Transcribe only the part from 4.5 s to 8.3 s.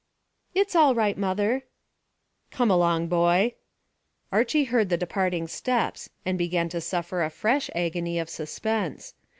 heard the departing steps, and began to suffer a fresh agony of